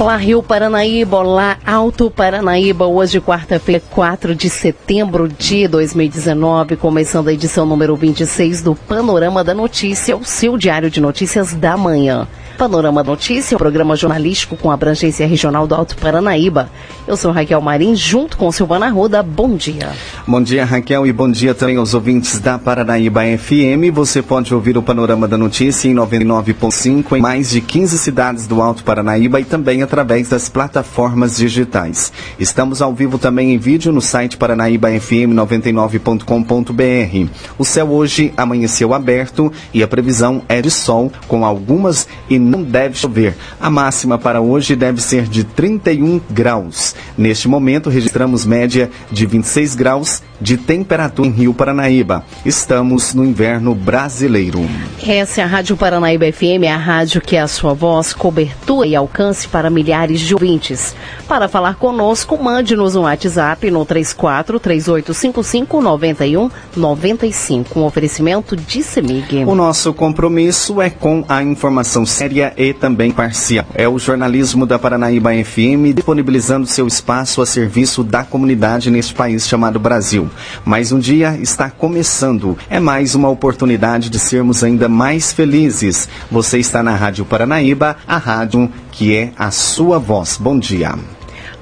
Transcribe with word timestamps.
Olá, 0.00 0.16
Rio 0.16 0.40
Paranaíba, 0.44 1.16
olá, 1.16 1.58
Alto 1.66 2.08
Paranaíba. 2.08 2.86
Hoje, 2.86 3.20
quarta-feira, 3.20 3.82
4 3.90 4.32
de 4.32 4.48
setembro 4.48 5.28
de 5.28 5.66
2019, 5.66 6.76
começando 6.76 7.26
a 7.26 7.32
edição 7.32 7.66
número 7.66 7.96
26 7.96 8.62
do 8.62 8.76
Panorama 8.76 9.42
da 9.42 9.52
Notícia, 9.52 10.16
o 10.16 10.24
seu 10.24 10.56
diário 10.56 10.88
de 10.88 11.00
notícias 11.00 11.52
da 11.52 11.76
manhã. 11.76 12.28
Panorama 12.58 13.02
Notícia, 13.04 13.56
o 13.56 13.58
programa 13.58 13.94
jornalístico 13.94 14.56
com 14.56 14.72
abrangência 14.72 15.24
regional 15.28 15.64
do 15.64 15.76
Alto 15.76 15.96
Paranaíba. 15.96 16.68
Eu 17.06 17.16
sou 17.16 17.30
Raquel 17.30 17.60
Marim, 17.60 17.94
junto 17.94 18.36
com 18.36 18.50
Silvana 18.50 18.88
Ruda. 18.88 19.22
Bom 19.22 19.54
dia. 19.54 19.92
Bom 20.26 20.42
dia, 20.42 20.64
Raquel, 20.64 21.06
e 21.06 21.12
bom 21.12 21.30
dia 21.30 21.54
também 21.54 21.76
aos 21.76 21.94
ouvintes 21.94 22.40
da 22.40 22.58
Paranaíba 22.58 23.20
FM. 23.38 23.94
Você 23.94 24.20
pode 24.20 24.52
ouvir 24.52 24.76
o 24.76 24.82
Panorama 24.82 25.28
da 25.28 25.38
Notícia 25.38 25.88
em 25.88 25.94
99.5 25.94 27.16
em 27.16 27.20
mais 27.20 27.50
de 27.50 27.60
15 27.60 27.96
cidades 27.96 28.48
do 28.48 28.60
Alto 28.60 28.82
Paranaíba 28.82 29.40
e 29.40 29.44
também 29.44 29.80
através 29.80 30.28
das 30.28 30.48
plataformas 30.48 31.36
digitais. 31.36 32.12
Estamos 32.40 32.82
ao 32.82 32.92
vivo 32.92 33.20
também 33.20 33.54
em 33.54 33.58
vídeo 33.58 33.92
no 33.92 34.02
site 34.02 34.36
paranaíbafm99.com.br. 34.36 37.30
O 37.56 37.64
céu 37.64 37.90
hoje 37.90 38.34
amanheceu 38.36 38.92
aberto 38.92 39.52
e 39.72 39.80
a 39.80 39.86
previsão 39.86 40.42
é 40.48 40.60
de 40.60 40.72
sol 40.72 41.12
com 41.28 41.46
algumas 41.46 42.08
e 42.28 42.47
não 42.48 42.62
deve 42.62 42.96
chover. 42.96 43.36
A 43.60 43.68
máxima 43.70 44.18
para 44.18 44.40
hoje 44.40 44.74
deve 44.74 45.00
ser 45.00 45.24
de 45.24 45.44
31 45.44 46.20
graus. 46.30 46.94
Neste 47.16 47.46
momento, 47.46 47.90
registramos 47.90 48.46
média 48.46 48.90
de 49.12 49.26
26 49.26 49.74
graus 49.74 50.22
de 50.40 50.56
temperatura 50.56 51.28
em 51.28 51.32
Rio 51.32 51.52
Paranaíba. 51.52 52.24
Estamos 52.44 53.12
no 53.12 53.24
inverno 53.24 53.74
brasileiro. 53.74 54.60
Essa 55.04 55.40
é 55.40 55.44
a 55.44 55.46
Rádio 55.46 55.76
Paranaíba 55.76 56.30
FM, 56.32 56.64
a 56.72 56.76
rádio 56.76 57.20
que 57.20 57.36
é 57.36 57.40
a 57.40 57.48
sua 57.48 57.74
voz, 57.74 58.12
cobertura 58.12 58.86
e 58.86 58.94
alcance 58.94 59.48
para 59.48 59.68
milhares 59.68 60.20
de 60.20 60.34
ouvintes. 60.34 60.94
Para 61.26 61.48
falar 61.48 61.74
conosco, 61.74 62.38
mande-nos 62.42 62.94
um 62.94 63.02
WhatsApp 63.02 63.70
no 63.70 63.84
34 63.84 64.60
3855 64.60 65.80
9195. 65.82 67.78
Um 67.78 67.84
oferecimento 67.84 68.56
de 68.56 68.82
Semig. 68.82 69.44
O 69.44 69.54
nosso 69.54 69.92
compromisso 69.92 70.80
é 70.80 70.88
com 70.88 71.24
a 71.28 71.42
informação 71.42 72.06
séria 72.06 72.37
e 72.56 72.72
também 72.72 73.10
parcial. 73.10 73.66
É 73.74 73.88
o 73.88 73.98
jornalismo 73.98 74.64
da 74.64 74.78
Paranaíba 74.78 75.30
FM 75.32 75.94
disponibilizando 75.94 76.66
seu 76.66 76.86
espaço 76.86 77.42
a 77.42 77.46
serviço 77.46 78.04
da 78.04 78.22
comunidade 78.24 78.90
neste 78.90 79.14
país 79.14 79.46
chamado 79.46 79.78
Brasil. 79.78 80.30
Mais 80.64 80.92
um 80.92 80.98
dia 80.98 81.36
está 81.40 81.70
começando. 81.70 82.56
É 82.70 82.78
mais 82.78 83.14
uma 83.14 83.28
oportunidade 83.28 84.08
de 84.08 84.18
sermos 84.18 84.62
ainda 84.62 84.88
mais 84.88 85.32
felizes. 85.32 86.08
Você 86.30 86.58
está 86.58 86.82
na 86.82 86.94
Rádio 86.94 87.24
Paranaíba, 87.24 87.96
a 88.06 88.16
rádio 88.16 88.70
que 88.92 89.14
é 89.14 89.32
a 89.36 89.50
sua 89.50 89.98
voz. 89.98 90.36
Bom 90.36 90.58
dia. 90.58 90.94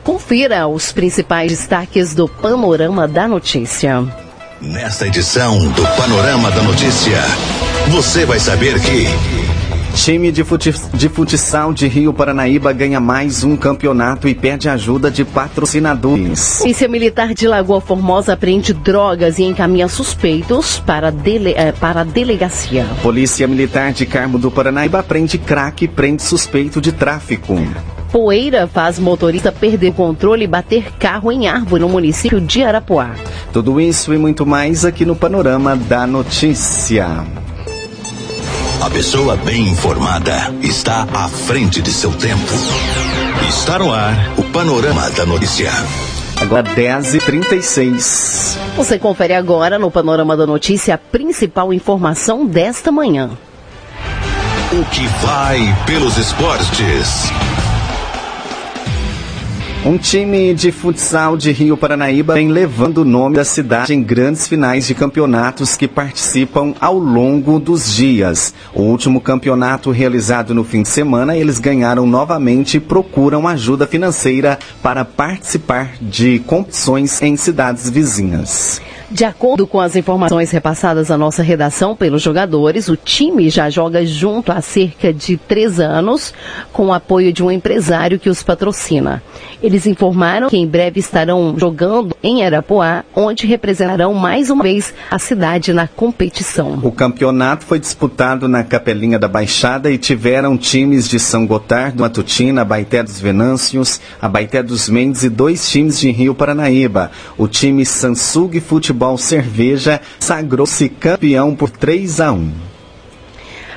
Confira 0.02 0.68
os 0.68 0.92
principais 0.92 1.50
destaques 1.50 2.14
do 2.14 2.28
Panorama 2.28 3.08
da 3.08 3.26
Notícia. 3.26 4.06
Nesta 4.60 5.06
edição 5.06 5.58
do 5.72 5.82
Panorama 5.96 6.50
da 6.50 6.62
Notícia, 6.62 7.18
você 7.90 8.24
vai 8.24 8.40
saber 8.40 8.80
que. 8.80 9.45
Time 9.96 10.30
de, 10.30 10.44
fute, 10.44 10.72
de 10.92 11.08
futsal 11.08 11.72
de 11.72 11.88
Rio 11.88 12.12
Paranaíba 12.12 12.70
ganha 12.72 13.00
mais 13.00 13.42
um 13.42 13.56
campeonato 13.56 14.28
e 14.28 14.34
pede 14.34 14.68
ajuda 14.68 15.10
de 15.10 15.24
patrocinadores. 15.24 16.58
Polícia 16.60 16.86
Militar 16.86 17.32
de 17.32 17.48
Lagoa 17.48 17.80
Formosa 17.80 18.34
apreende 18.34 18.74
drogas 18.74 19.38
e 19.38 19.44
encaminha 19.44 19.88
suspeitos 19.88 20.78
para, 20.78 21.10
dele, 21.10 21.54
eh, 21.56 21.72
para 21.72 22.02
a 22.02 22.04
delegacia. 22.04 22.86
Polícia 23.02 23.48
Militar 23.48 23.92
de 23.92 24.04
Carmo 24.04 24.38
do 24.38 24.50
Paranaíba 24.50 25.02
prende 25.02 25.38
craque 25.38 25.86
e 25.86 25.88
prende 25.88 26.22
suspeito 26.22 26.80
de 26.80 26.92
tráfico. 26.92 27.58
Poeira 28.12 28.68
faz 28.68 28.98
motorista 28.98 29.50
perder 29.50 29.94
controle 29.94 30.44
e 30.44 30.48
bater 30.48 30.92
carro 30.98 31.32
em 31.32 31.48
árvore 31.48 31.82
no 31.82 31.88
município 31.88 32.40
de 32.40 32.62
Arapuá. 32.62 33.10
Tudo 33.52 33.80
isso 33.80 34.12
e 34.14 34.18
muito 34.18 34.46
mais 34.46 34.84
aqui 34.84 35.04
no 35.04 35.16
Panorama 35.16 35.74
da 35.74 36.06
Notícia. 36.06 37.24
A 38.80 38.90
pessoa 38.90 39.36
bem 39.36 39.68
informada 39.68 40.54
está 40.62 41.06
à 41.12 41.28
frente 41.28 41.80
de 41.80 41.90
seu 41.90 42.12
tempo. 42.12 42.52
Está 43.48 43.78
no 43.78 43.92
ar 43.92 44.14
o 44.36 44.42
Panorama 44.44 45.10
da 45.10 45.24
Notícia. 45.24 45.70
Agora 46.40 46.62
10h36. 46.62 48.58
Você 48.76 48.98
confere 48.98 49.34
agora 49.34 49.78
no 49.78 49.90
Panorama 49.90 50.36
da 50.36 50.46
Notícia 50.46 50.94
a 50.94 50.98
principal 50.98 51.72
informação 51.72 52.46
desta 52.46 52.92
manhã. 52.92 53.30
O 54.72 54.84
que 54.90 55.06
vai 55.24 55.58
pelos 55.86 56.18
esportes. 56.18 57.32
Um 59.84 59.96
time 59.96 60.52
de 60.52 60.72
futsal 60.72 61.36
de 61.36 61.52
Rio 61.52 61.76
Paranaíba 61.76 62.34
vem 62.34 62.48
levando 62.48 62.98
o 62.98 63.04
nome 63.04 63.36
da 63.36 63.44
cidade 63.44 63.94
em 63.94 64.02
grandes 64.02 64.48
finais 64.48 64.86
de 64.86 64.94
campeonatos 64.94 65.76
que 65.76 65.86
participam 65.86 66.74
ao 66.80 66.98
longo 66.98 67.60
dos 67.60 67.94
dias. 67.94 68.52
O 68.74 68.82
último 68.82 69.20
campeonato 69.20 69.92
realizado 69.92 70.52
no 70.54 70.64
fim 70.64 70.82
de 70.82 70.88
semana, 70.88 71.36
eles 71.36 71.60
ganharam 71.60 72.04
novamente 72.04 72.78
e 72.78 72.80
procuram 72.80 73.46
ajuda 73.46 73.86
financeira 73.86 74.58
para 74.82 75.04
participar 75.04 75.92
de 76.00 76.40
competições 76.40 77.22
em 77.22 77.36
cidades 77.36 77.88
vizinhas. 77.88 78.80
De 79.08 79.24
acordo 79.24 79.68
com 79.68 79.80
as 79.80 79.94
informações 79.94 80.50
repassadas 80.50 81.12
à 81.12 81.16
nossa 81.16 81.40
redação 81.40 81.94
pelos 81.94 82.20
jogadores, 82.20 82.88
o 82.88 82.96
time 82.96 83.48
já 83.48 83.70
joga 83.70 84.04
junto 84.04 84.50
há 84.50 84.60
cerca 84.60 85.12
de 85.12 85.36
três 85.36 85.78
anos, 85.78 86.34
com 86.72 86.86
o 86.86 86.92
apoio 86.92 87.32
de 87.32 87.40
um 87.42 87.50
empresário 87.50 88.18
que 88.18 88.28
os 88.28 88.42
patrocina. 88.42 89.22
Eles 89.62 89.86
informaram 89.86 90.48
que 90.48 90.56
em 90.56 90.66
breve 90.66 90.98
estarão 90.98 91.54
jogando 91.56 92.16
em 92.20 92.44
Arapuá, 92.44 93.04
onde 93.14 93.46
representarão 93.46 94.12
mais 94.12 94.50
uma 94.50 94.64
vez 94.64 94.92
a 95.08 95.20
cidade 95.20 95.72
na 95.72 95.86
competição. 95.86 96.80
O 96.82 96.90
campeonato 96.90 97.64
foi 97.64 97.78
disputado 97.78 98.48
na 98.48 98.64
Capelinha 98.64 99.20
da 99.20 99.28
Baixada 99.28 99.88
e 99.88 99.98
tiveram 99.98 100.58
times 100.58 101.08
de 101.08 101.20
São 101.20 101.46
Gotardo, 101.46 102.02
Matutina, 102.02 102.64
Baité 102.64 103.04
dos 103.04 103.20
Venâncios, 103.20 104.00
a 104.20 104.28
Baité 104.28 104.64
dos 104.64 104.88
Mendes 104.88 105.22
e 105.22 105.28
dois 105.28 105.70
times 105.70 106.00
de 106.00 106.10
Rio 106.10 106.34
Paranaíba. 106.34 107.12
O 107.38 107.46
time 107.46 107.86
Sansug 107.86 108.60
Futebol 108.60 108.95
Cerveja 109.18 110.00
sagrou-se 110.18 110.88
campeão 110.88 111.54
por 111.54 111.70
3 111.70 112.20
a 112.20 112.32
1. 112.32 112.52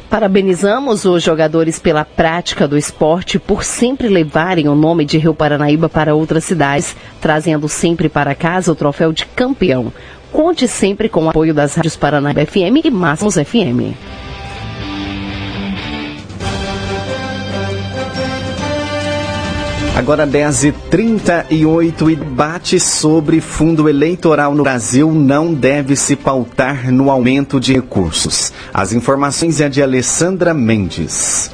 Parabenizamos 0.10 1.06
os 1.06 1.22
jogadores 1.22 1.78
pela 1.78 2.04
prática 2.04 2.68
do 2.68 2.76
esporte 2.76 3.38
por 3.38 3.64
sempre 3.64 4.08
levarem 4.08 4.68
o 4.68 4.74
nome 4.74 5.06
de 5.06 5.20
Rio 5.20 5.36
Paranaíba 5.36 5.88
para 5.88 6.16
outras 6.16 6.44
cidades, 6.44 6.96
trazendo 7.22 7.70
sempre 7.70 8.10
para 8.10 8.34
casa 8.34 8.72
o 8.72 8.76
troféu 8.76 9.14
de 9.14 9.28
campeão. 9.28 9.94
Conte 10.32 10.68
sempre 10.68 11.10
com 11.10 11.26
o 11.26 11.30
apoio 11.30 11.54
das 11.54 11.76
rádios 11.76 11.96
Paranaíba 11.96 12.44
FM 12.46 12.86
e 12.86 12.90
Máximos 12.90 13.36
FM. 13.36 13.94
Agora 20.00 20.26
10h38 20.26 22.10
e 22.10 22.16
debate 22.16 22.80
sobre 22.80 23.42
fundo 23.42 23.90
eleitoral 23.90 24.56
no 24.56 24.64
Brasil 24.64 25.12
não 25.12 25.54
deve 25.54 25.94
se 25.98 26.16
pautar 26.16 26.90
no 26.90 27.12
aumento 27.12 27.60
de 27.60 27.74
recursos. 27.74 28.54
As 28.74 28.94
informações 28.94 29.60
é 29.60 29.68
de 29.68 29.84
Alessandra 29.84 30.54
Mendes 30.54 31.52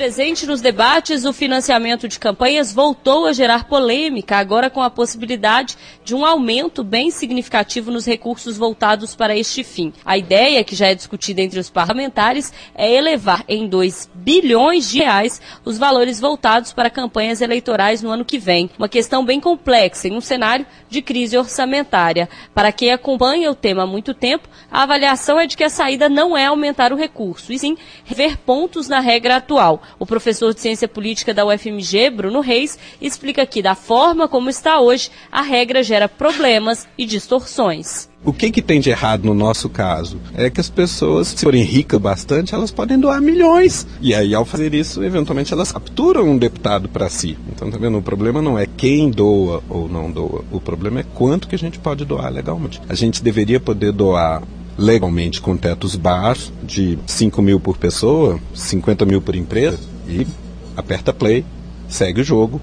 presente 0.00 0.46
nos 0.46 0.62
debates, 0.62 1.26
o 1.26 1.32
financiamento 1.34 2.08
de 2.08 2.18
campanhas 2.18 2.72
voltou 2.72 3.26
a 3.26 3.34
gerar 3.34 3.64
polêmica, 3.64 4.38
agora 4.38 4.70
com 4.70 4.80
a 4.80 4.88
possibilidade 4.88 5.76
de 6.02 6.14
um 6.14 6.24
aumento 6.24 6.82
bem 6.82 7.10
significativo 7.10 7.90
nos 7.90 8.06
recursos 8.06 8.56
voltados 8.56 9.14
para 9.14 9.36
este 9.36 9.62
fim. 9.62 9.92
A 10.02 10.16
ideia, 10.16 10.64
que 10.64 10.74
já 10.74 10.86
é 10.86 10.94
discutida 10.94 11.42
entre 11.42 11.60
os 11.60 11.68
parlamentares, 11.68 12.50
é 12.74 12.90
elevar 12.90 13.44
em 13.46 13.68
2 13.68 14.08
bilhões 14.14 14.88
de 14.88 15.00
reais 15.00 15.38
os 15.66 15.76
valores 15.76 16.18
voltados 16.18 16.72
para 16.72 16.88
campanhas 16.88 17.42
eleitorais 17.42 18.00
no 18.00 18.08
ano 18.08 18.24
que 18.24 18.38
vem. 18.38 18.70
Uma 18.78 18.88
questão 18.88 19.22
bem 19.22 19.38
complexa 19.38 20.08
em 20.08 20.16
um 20.16 20.20
cenário 20.22 20.64
de 20.88 21.02
crise 21.02 21.36
orçamentária. 21.36 22.26
Para 22.54 22.72
quem 22.72 22.90
acompanha 22.90 23.50
o 23.50 23.54
tema 23.54 23.82
há 23.82 23.86
muito 23.86 24.14
tempo, 24.14 24.48
a 24.70 24.82
avaliação 24.82 25.38
é 25.38 25.46
de 25.46 25.58
que 25.58 25.64
a 25.64 25.68
saída 25.68 26.08
não 26.08 26.34
é 26.34 26.46
aumentar 26.46 26.90
o 26.90 26.96
recurso, 26.96 27.52
e 27.52 27.58
sim 27.58 27.76
rever 28.06 28.38
pontos 28.38 28.88
na 28.88 29.00
regra 29.00 29.36
atual. 29.36 29.82
O 29.98 30.06
professor 30.06 30.54
de 30.54 30.60
ciência 30.60 30.88
política 30.88 31.34
da 31.34 31.46
UFMG, 31.46 32.10
Bruno 32.10 32.40
Reis, 32.40 32.78
explica 33.00 33.46
que, 33.46 33.62
da 33.62 33.74
forma 33.74 34.28
como 34.28 34.50
está 34.50 34.80
hoje, 34.80 35.10
a 35.30 35.42
regra 35.42 35.82
gera 35.82 36.08
problemas 36.08 36.86
e 36.96 37.06
distorções. 37.06 38.10
O 38.22 38.34
que, 38.34 38.50
que 38.50 38.60
tem 38.60 38.80
de 38.80 38.90
errado 38.90 39.24
no 39.24 39.32
nosso 39.32 39.70
caso? 39.70 40.20
É 40.34 40.50
que 40.50 40.60
as 40.60 40.68
pessoas, 40.68 41.28
se 41.28 41.42
forem 41.42 41.62
ricas 41.62 41.98
bastante, 41.98 42.54
elas 42.54 42.70
podem 42.70 42.98
doar 42.98 43.18
milhões. 43.20 43.86
E 43.98 44.14
aí, 44.14 44.34
ao 44.34 44.44
fazer 44.44 44.74
isso, 44.74 45.02
eventualmente 45.02 45.54
elas 45.54 45.72
capturam 45.72 46.28
um 46.28 46.36
deputado 46.36 46.86
para 46.86 47.08
si. 47.08 47.38
Então, 47.48 47.70
tá 47.70 47.78
vendo? 47.78 47.96
O 47.96 48.02
problema 48.02 48.42
não 48.42 48.58
é 48.58 48.66
quem 48.66 49.10
doa 49.10 49.62
ou 49.70 49.88
não 49.88 50.10
doa. 50.12 50.44
O 50.52 50.60
problema 50.60 51.00
é 51.00 51.04
quanto 51.14 51.48
que 51.48 51.54
a 51.54 51.58
gente 51.58 51.78
pode 51.78 52.04
doar 52.04 52.30
legalmente. 52.30 52.78
A 52.90 52.94
gente 52.94 53.22
deveria 53.22 53.58
poder 53.58 53.90
doar 53.90 54.42
legalmente 54.80 55.42
com 55.42 55.56
tetos 55.56 55.94
baixos, 55.94 56.50
de 56.62 56.98
5 57.06 57.42
mil 57.42 57.60
por 57.60 57.76
pessoa, 57.76 58.40
50 58.54 59.04
mil 59.04 59.20
por 59.20 59.36
empresa, 59.36 59.78
e 60.08 60.26
aperta 60.74 61.12
play, 61.12 61.44
segue 61.86 62.22
o 62.22 62.24
jogo, 62.24 62.60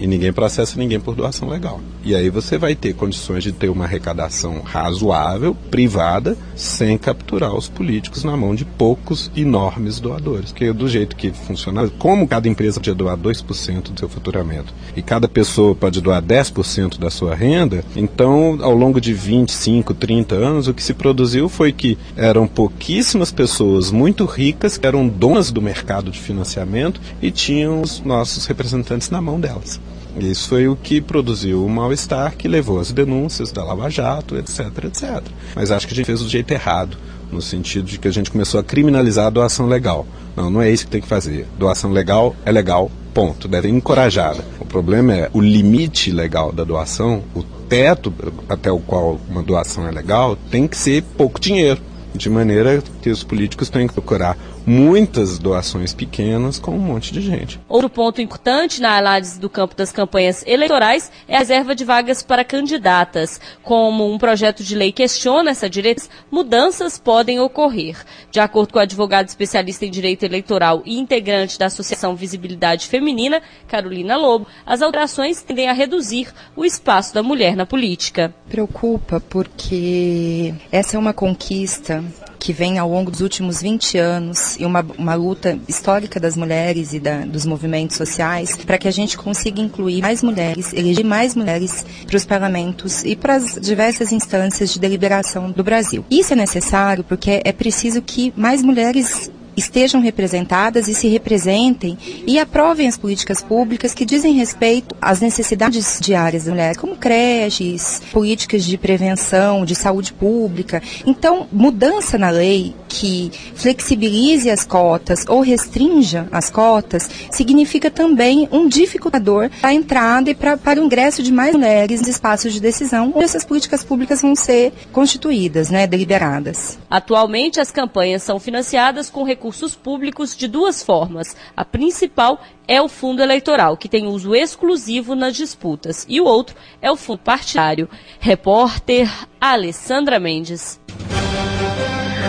e 0.00 0.06
ninguém 0.06 0.32
processa 0.32 0.78
ninguém 0.78 0.98
por 0.98 1.14
doação 1.14 1.48
legal. 1.48 1.80
E 2.08 2.14
aí 2.14 2.30
você 2.30 2.56
vai 2.56 2.74
ter 2.74 2.94
condições 2.94 3.44
de 3.44 3.52
ter 3.52 3.68
uma 3.68 3.84
arrecadação 3.84 4.62
razoável, 4.64 5.54
privada, 5.70 6.38
sem 6.56 6.96
capturar 6.96 7.54
os 7.54 7.68
políticos 7.68 8.24
na 8.24 8.34
mão 8.34 8.54
de 8.54 8.64
poucos 8.64 9.30
enormes 9.36 10.00
doadores. 10.00 10.50
Porque 10.50 10.72
do 10.72 10.88
jeito 10.88 11.14
que 11.14 11.30
funciona, 11.30 11.86
como 11.98 12.26
cada 12.26 12.48
empresa 12.48 12.80
pode 12.80 12.94
doar 12.94 13.18
2% 13.18 13.92
do 13.92 13.98
seu 13.98 14.08
faturamento 14.08 14.72
e 14.96 15.02
cada 15.02 15.28
pessoa 15.28 15.74
pode 15.74 16.00
doar 16.00 16.22
10% 16.22 16.98
da 16.98 17.10
sua 17.10 17.34
renda, 17.34 17.84
então 17.94 18.56
ao 18.62 18.74
longo 18.74 19.02
de 19.02 19.12
25, 19.12 19.92
30 19.92 20.34
anos, 20.34 20.66
o 20.66 20.72
que 20.72 20.82
se 20.82 20.94
produziu 20.94 21.46
foi 21.46 21.72
que 21.72 21.98
eram 22.16 22.48
pouquíssimas 22.48 23.30
pessoas 23.30 23.90
muito 23.90 24.24
ricas 24.24 24.78
que 24.78 24.86
eram 24.86 25.06
donas 25.06 25.50
do 25.50 25.60
mercado 25.60 26.10
de 26.10 26.18
financiamento 26.18 27.02
e 27.20 27.30
tinham 27.30 27.82
os 27.82 28.00
nossos 28.00 28.46
representantes 28.46 29.10
na 29.10 29.20
mão 29.20 29.38
delas. 29.38 29.78
Isso 30.20 30.48
foi 30.48 30.68
o 30.68 30.76
que 30.76 31.00
produziu 31.00 31.64
o 31.64 31.68
mal-estar 31.68 32.36
que 32.36 32.48
levou 32.48 32.80
às 32.80 32.92
denúncias 32.92 33.52
da 33.52 33.64
Lava 33.64 33.88
Jato, 33.90 34.36
etc, 34.36 34.84
etc. 34.84 35.22
Mas 35.54 35.70
acho 35.70 35.86
que 35.86 35.92
a 35.92 35.96
gente 35.96 36.06
fez 36.06 36.20
do 36.20 36.28
jeito 36.28 36.50
errado, 36.52 36.96
no 37.30 37.42
sentido 37.42 37.86
de 37.86 37.98
que 37.98 38.08
a 38.08 38.10
gente 38.10 38.30
começou 38.30 38.58
a 38.60 38.64
criminalizar 38.64 39.26
a 39.26 39.30
doação 39.30 39.66
legal. 39.66 40.06
Não, 40.36 40.50
não 40.50 40.62
é 40.62 40.70
isso 40.70 40.84
que 40.84 40.90
tem 40.90 41.00
que 41.00 41.08
fazer. 41.08 41.46
Doação 41.58 41.90
legal 41.90 42.34
é 42.44 42.52
legal, 42.52 42.90
ponto. 43.12 43.48
Deve 43.48 43.68
ser 43.68 43.74
encorajada. 43.74 44.44
O 44.60 44.64
problema 44.64 45.12
é 45.12 45.30
o 45.32 45.40
limite 45.40 46.10
legal 46.10 46.52
da 46.52 46.64
doação, 46.64 47.22
o 47.34 47.42
teto 47.42 48.12
até 48.48 48.70
o 48.70 48.78
qual 48.78 49.20
uma 49.28 49.42
doação 49.42 49.86
é 49.86 49.90
legal, 49.90 50.36
tem 50.50 50.66
que 50.66 50.76
ser 50.76 51.02
pouco 51.16 51.40
dinheiro. 51.40 51.80
De 52.14 52.30
maneira 52.30 52.82
que 53.02 53.10
os 53.10 53.22
políticos 53.22 53.68
têm 53.68 53.86
que 53.86 53.92
procurar 53.92 54.36
muitas 54.68 55.38
doações 55.38 55.94
pequenas 55.94 56.58
com 56.58 56.72
um 56.72 56.78
monte 56.78 57.10
de 57.12 57.22
gente. 57.22 57.58
Outro 57.66 57.88
ponto 57.88 58.20
importante 58.20 58.82
na 58.82 58.98
análise 58.98 59.40
do 59.40 59.48
campo 59.48 59.74
das 59.74 59.90
campanhas 59.90 60.44
eleitorais 60.46 61.10
é 61.26 61.36
a 61.36 61.38
reserva 61.38 61.74
de 61.74 61.84
vagas 61.84 62.22
para 62.22 62.44
candidatas. 62.44 63.40
Como 63.62 64.12
um 64.12 64.18
projeto 64.18 64.62
de 64.62 64.74
lei 64.74 64.92
questiona 64.92 65.50
essa 65.50 65.70
diretriz, 65.70 66.10
mudanças 66.30 66.98
podem 66.98 67.40
ocorrer. 67.40 67.96
De 68.30 68.40
acordo 68.40 68.74
com 68.74 68.78
a 68.78 68.82
advogada 68.82 69.26
especialista 69.26 69.86
em 69.86 69.90
direito 69.90 70.24
eleitoral 70.24 70.82
e 70.84 70.98
integrante 70.98 71.58
da 71.58 71.66
Associação 71.66 72.14
Visibilidade 72.14 72.88
Feminina, 72.88 73.40
Carolina 73.66 74.16
Lobo, 74.16 74.46
as 74.66 74.82
alterações 74.82 75.40
tendem 75.40 75.68
a 75.68 75.72
reduzir 75.72 76.28
o 76.54 76.64
espaço 76.64 77.14
da 77.14 77.22
mulher 77.22 77.56
na 77.56 77.64
política. 77.64 78.34
Preocupa 78.50 79.18
porque 79.18 80.54
essa 80.70 80.96
é 80.96 80.98
uma 80.98 81.14
conquista 81.14 82.04
que 82.38 82.52
vem 82.52 82.78
ao 82.78 82.88
longo 82.88 83.10
dos 83.10 83.20
últimos 83.20 83.60
20 83.60 83.98
anos 83.98 84.56
e 84.58 84.64
uma, 84.64 84.84
uma 84.96 85.14
luta 85.14 85.58
histórica 85.68 86.20
das 86.20 86.36
mulheres 86.36 86.92
e 86.92 87.00
da, 87.00 87.20
dos 87.20 87.44
movimentos 87.44 87.96
sociais 87.96 88.56
para 88.56 88.78
que 88.78 88.88
a 88.88 88.90
gente 88.90 89.16
consiga 89.18 89.60
incluir 89.60 90.00
mais 90.00 90.22
mulheres, 90.22 90.72
eleger 90.72 91.04
mais 91.04 91.34
mulheres 91.34 91.84
para 92.06 92.16
os 92.16 92.24
parlamentos 92.24 93.04
e 93.04 93.16
para 93.16 93.36
as 93.36 93.58
diversas 93.60 94.12
instâncias 94.12 94.72
de 94.72 94.78
deliberação 94.78 95.50
do 95.50 95.64
Brasil. 95.64 96.04
Isso 96.10 96.32
é 96.32 96.36
necessário 96.36 97.04
porque 97.04 97.40
é 97.44 97.52
preciso 97.52 98.00
que 98.02 98.32
mais 98.36 98.62
mulheres 98.62 99.30
estejam 99.58 100.00
representadas 100.00 100.88
e 100.88 100.94
se 100.94 101.08
representem 101.08 101.98
e 102.26 102.38
aprovem 102.38 102.88
as 102.88 102.96
políticas 102.96 103.42
públicas 103.42 103.94
que 103.94 104.04
dizem 104.04 104.34
respeito 104.34 104.94
às 105.00 105.20
necessidades 105.20 105.98
diárias 106.00 106.44
da 106.44 106.52
mulher, 106.52 106.76
como 106.76 106.96
creches, 106.96 108.00
políticas 108.12 108.64
de 108.64 108.78
prevenção, 108.78 109.64
de 109.64 109.74
saúde 109.74 110.12
pública. 110.12 110.82
Então, 111.06 111.46
mudança 111.52 112.16
na 112.16 112.30
lei 112.30 112.74
que 112.88 113.30
flexibilize 113.54 114.50
as 114.50 114.64
cotas 114.64 115.24
ou 115.28 115.40
restrinja 115.40 116.26
as 116.32 116.50
cotas 116.50 117.08
significa 117.30 117.90
também 117.90 118.48
um 118.50 118.66
dificultador 118.68 119.50
para 119.60 119.70
a 119.70 119.74
entrada 119.74 120.30
e 120.30 120.34
pra, 120.34 120.56
para 120.56 120.80
o 120.80 120.84
ingresso 120.84 121.22
de 121.22 121.32
mais 121.32 121.54
mulheres 121.54 122.00
nos 122.00 122.08
espaços 122.08 122.52
de 122.52 122.60
decisão 122.60 123.12
onde 123.14 123.24
essas 123.24 123.44
políticas 123.44 123.84
públicas 123.84 124.22
vão 124.22 124.34
ser 124.34 124.72
constituídas, 124.92 125.70
né, 125.70 125.86
deliberadas. 125.86 126.78
Atualmente, 126.90 127.60
as 127.60 127.70
campanhas 127.70 128.22
são 128.22 128.40
financiadas 128.40 129.10
com 129.10 129.22
recursos 129.22 129.74
públicos 129.74 130.36
de 130.36 130.48
duas 130.48 130.82
formas. 130.82 131.36
A 131.56 131.64
principal 131.64 132.40
é 132.66 132.80
o 132.80 132.88
fundo 132.88 133.22
eleitoral, 133.22 133.76
que 133.76 133.88
tem 133.88 134.06
uso 134.06 134.34
exclusivo 134.34 135.14
nas 135.14 135.36
disputas, 135.36 136.06
e 136.08 136.20
o 136.20 136.24
outro 136.24 136.56
é 136.80 136.90
o 136.90 136.96
fundo 136.96 137.20
partidário. 137.20 137.88
Repórter 138.20 139.10
Alessandra 139.40 140.18
Mendes. 140.18 140.78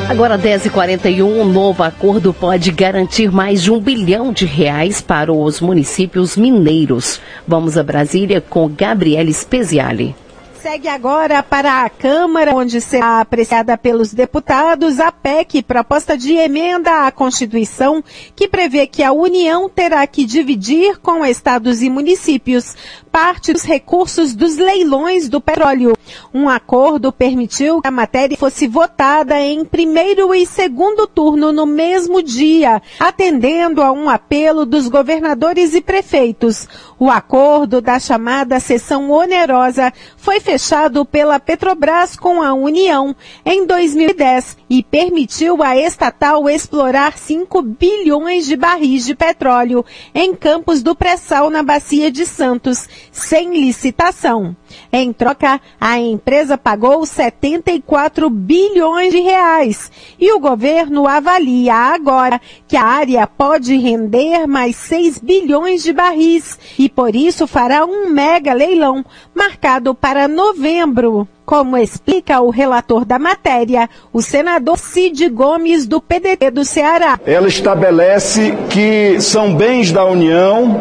Agora 0.10 0.38
10h41, 0.38 1.24
um 1.24 1.46
novo 1.46 1.84
acordo 1.84 2.34
pode 2.34 2.72
garantir 2.72 3.32
mais 3.32 3.62
de 3.62 3.72
um 3.72 3.80
bilhão 3.80 4.34
de 4.34 4.46
reais 4.46 5.02
para 5.02 5.32
os 5.32 5.62
municípios 5.62 6.36
mineiros. 6.36 7.22
Vamos 7.48 7.78
a 7.78 7.84
Brasília 7.84 8.42
com 8.42 8.68
Gabriele 8.68 9.34
Speziale. 9.34 10.16
Segue 10.62 10.90
agora 10.90 11.42
para 11.42 11.86
a 11.86 11.90
Câmara, 11.90 12.54
onde 12.54 12.82
será 12.82 13.22
apreciada 13.22 13.78
pelos 13.78 14.14
deputados 14.14 15.00
a 15.00 15.10
PEC, 15.10 15.64
proposta 15.64 16.18
de 16.18 16.34
emenda 16.34 17.08
à 17.08 17.12
Constituição, 17.14 18.04
que 18.36 18.46
prevê 18.46 18.86
que 18.86 19.02
a 19.02 19.14
União 19.14 19.70
terá 19.70 20.06
que 20.06 20.26
dividir 20.26 20.98
com 20.98 21.26
estados 21.26 21.82
e 21.82 21.90
municípios 21.90 22.76
parte 23.20 23.52
dos 23.52 23.64
recursos 23.64 24.34
dos 24.34 24.56
leilões 24.56 25.28
do 25.28 25.42
petróleo. 25.42 25.94
Um 26.34 26.48
acordo 26.48 27.12
permitiu 27.12 27.82
que 27.82 27.88
a 27.90 27.92
matéria 27.92 28.38
fosse 28.38 28.66
votada 28.66 29.38
em 29.42 29.66
primeiro 29.66 30.34
e 30.34 30.46
segundo 30.46 31.06
turno 31.06 31.52
no 31.52 31.66
mesmo 31.66 32.24
dia, 32.24 32.82
atendendo 32.98 33.82
a 33.82 33.92
um 33.92 34.10
apelo 34.10 34.66
dos 34.66 34.88
governadores 34.88 35.74
e 35.74 35.82
prefeitos. 35.82 36.66
O 36.98 37.10
acordo 37.10 37.82
da 37.82 38.00
chamada 38.00 38.58
sessão 38.58 39.12
onerosa 39.12 39.92
foi 40.16 40.40
fechado 40.40 41.04
pela 41.04 41.42
Petrobras 41.42 42.16
com 42.16 42.42
a 42.42 42.54
União 42.54 43.14
em 43.46 43.66
2010 43.66 44.58
e 44.70 44.82
permitiu 44.82 45.62
à 45.62 45.76
estatal 45.76 46.50
explorar 46.50 47.18
5 47.18 47.62
bilhões 47.64 48.46
de 48.46 48.56
barris 48.56 49.06
de 49.06 49.14
petróleo 49.14 49.86
em 50.16 50.34
campos 50.34 50.82
do 50.82 50.96
pré-sal 50.96 51.50
na 51.50 51.62
Bacia 51.62 52.10
de 52.10 52.26
Santos 52.26 52.88
sem 53.12 53.54
licitação. 53.54 54.56
Em 54.92 55.12
troca, 55.12 55.60
a 55.80 56.00
empresa 56.00 56.58
pagou 56.58 57.06
74 57.06 58.30
bilhões 58.30 59.12
de 59.12 59.20
reais 59.20 59.92
e 60.20 60.32
o 60.32 60.40
governo 60.40 61.08
avalia 61.08 61.74
agora 61.74 62.40
que 62.68 62.78
a 62.78 62.84
área 62.84 63.26
pode 63.28 63.76
render 63.78 64.48
mais 64.48 64.76
6 64.76 65.20
bilhões 65.20 65.84
de 65.84 65.94
barris 65.94 66.58
e 66.78 66.90
por 66.90 67.16
isso 67.16 67.48
fará 67.48 67.86
um 67.86 68.10
mega 68.10 68.54
leilão 68.54 69.04
marcado 69.34 69.94
para 69.96 70.28
novembro. 70.28 71.28
Como 71.46 71.76
explica 71.76 72.42
o 72.42 72.52
relator 72.52 73.04
da 73.04 73.18
matéria, 73.18 73.90
o 74.14 74.22
senador 74.22 74.78
Cid 74.78 75.28
Gomes, 75.30 75.88
do 75.88 76.00
PDT 76.00 76.52
do 76.52 76.64
Ceará. 76.64 77.20
Ela 77.26 77.48
estabelece 77.48 78.56
que 78.70 79.20
são 79.20 79.56
bens 79.56 79.92
da 79.92 80.06
União 80.06 80.80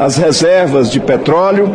as 0.00 0.16
reservas 0.16 0.90
de 0.90 0.98
petróleo, 0.98 1.70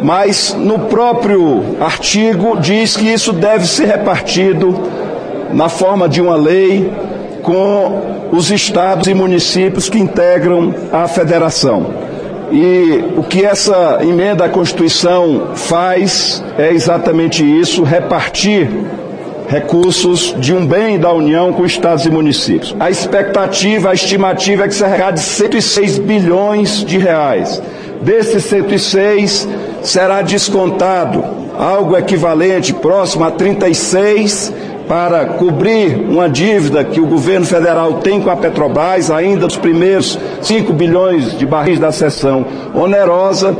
mas 0.00 0.56
no 0.56 0.78
próprio 0.78 1.76
artigo 1.80 2.56
diz 2.60 2.96
que 2.96 3.12
isso 3.12 3.32
deve 3.32 3.66
ser 3.66 3.86
repartido 3.86 4.80
na 5.52 5.68
forma 5.68 6.08
de 6.08 6.22
uma 6.22 6.36
lei 6.36 6.88
com 7.42 8.28
os 8.30 8.52
estados 8.52 9.08
e 9.08 9.14
municípios 9.14 9.88
que 9.88 9.98
integram 9.98 10.72
a 10.92 11.08
federação. 11.08 11.86
E 12.52 13.12
o 13.16 13.24
que 13.24 13.44
essa 13.44 13.98
emenda 14.02 14.44
à 14.44 14.48
Constituição 14.48 15.48
faz 15.56 16.44
é 16.56 16.70
exatamente 16.72 17.42
isso: 17.42 17.82
repartir 17.82 18.70
recursos 19.48 20.34
de 20.38 20.54
um 20.54 20.66
bem 20.66 20.98
da 20.98 21.12
União 21.12 21.52
com 21.52 21.64
estados 21.64 22.04
e 22.04 22.10
municípios. 22.10 22.74
A 22.78 22.90
expectativa, 22.90 23.90
a 23.90 23.94
estimativa 23.94 24.64
é 24.64 24.68
que 24.68 24.74
se 24.74 24.84
arrecade 24.84 25.20
106 25.20 25.98
bilhões 25.98 26.84
de 26.84 26.98
reais. 26.98 27.62
Desses 28.02 28.44
106 28.44 29.48
será 29.82 30.22
descontado 30.22 31.24
algo 31.56 31.96
equivalente, 31.96 32.74
próximo 32.74 33.24
a 33.24 33.30
36 33.30 34.52
para 34.88 35.24
cobrir 35.24 35.96
uma 35.96 36.28
dívida 36.28 36.84
que 36.84 37.00
o 37.00 37.06
governo 37.06 37.46
federal 37.46 37.94
tem 37.94 38.20
com 38.20 38.30
a 38.30 38.36
Petrobras, 38.36 39.10
ainda 39.10 39.46
dos 39.46 39.56
primeiros 39.56 40.18
5 40.42 40.72
bilhões 40.72 41.38
de 41.38 41.46
barris 41.46 41.78
da 41.78 41.90
sessão 41.90 42.44
onerosa, 42.74 43.56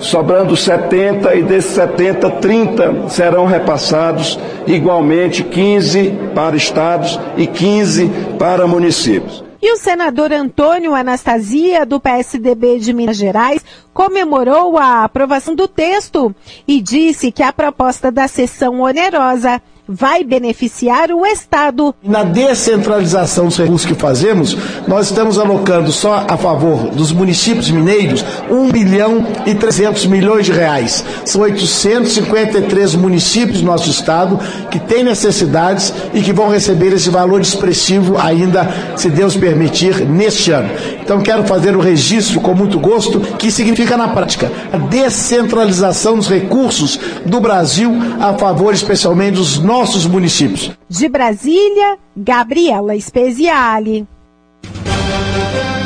sobrando 0.00 0.56
70 0.56 1.34
e 1.34 1.42
desses 1.42 1.72
70, 1.72 2.30
30 2.30 3.08
serão 3.08 3.46
repassados 3.46 4.38
igualmente 4.66 5.42
15 5.42 6.12
para 6.34 6.56
estados 6.56 7.18
e 7.36 7.46
15 7.46 8.10
para 8.38 8.66
municípios. 8.66 9.44
E 9.60 9.72
o 9.72 9.76
senador 9.76 10.32
Antônio 10.32 10.94
Anastasia, 10.94 11.84
do 11.84 11.98
PSDB 11.98 12.78
de 12.78 12.92
Minas 12.92 13.16
Gerais, 13.16 13.64
comemorou 13.92 14.78
a 14.78 15.02
aprovação 15.02 15.52
do 15.54 15.66
texto 15.66 16.34
e 16.66 16.80
disse 16.80 17.32
que 17.32 17.42
a 17.42 17.52
proposta 17.52 18.12
da 18.12 18.28
sessão 18.28 18.80
onerosa 18.80 19.60
vai 19.88 20.22
beneficiar 20.22 21.10
o 21.10 21.24
Estado. 21.24 21.94
Na 22.02 22.22
descentralização 22.22 23.46
dos 23.46 23.56
recursos 23.56 23.86
que 23.86 23.94
fazemos, 23.94 24.56
nós 24.86 25.06
estamos 25.06 25.38
alocando 25.38 25.90
só 25.90 26.26
a 26.28 26.36
favor 26.36 26.90
dos 26.90 27.10
municípios 27.10 27.70
mineiros 27.70 28.22
1 28.50 28.70
bilhão 28.70 29.26
e 29.46 29.54
300 29.54 30.04
milhões 30.06 30.44
de 30.44 30.52
reais. 30.52 31.02
São 31.24 31.40
853 31.40 32.94
municípios 32.96 33.60
do 33.60 33.66
nosso 33.66 33.88
Estado 33.88 34.38
que 34.70 34.78
têm 34.78 35.02
necessidades 35.02 35.94
e 36.12 36.20
que 36.20 36.32
vão 36.32 36.50
receber 36.50 36.92
esse 36.92 37.08
valor 37.08 37.40
expressivo 37.40 38.18
ainda, 38.18 38.68
se 38.96 39.08
Deus 39.08 39.36
permitir, 39.36 40.04
neste 40.04 40.50
ano. 40.52 40.68
Então 41.00 41.22
quero 41.22 41.44
fazer 41.44 41.74
o 41.74 41.80
registro 41.80 42.40
com 42.40 42.54
muito 42.54 42.78
gosto, 42.78 43.20
que 43.38 43.50
significa 43.50 43.96
na 43.96 44.08
prática 44.08 44.52
a 44.70 44.76
descentralização 44.76 46.16
dos 46.16 46.28
recursos 46.28 47.00
do 47.24 47.40
Brasil 47.40 47.96
a 48.20 48.34
favor 48.34 48.74
especialmente 48.74 49.36
dos 49.36 49.58
nossos 49.58 49.77
nossos 49.78 50.06
municípios. 50.06 50.72
De 50.88 51.08
Brasília, 51.08 51.98
Gabriela 52.16 52.98
Speziale. 52.98 54.08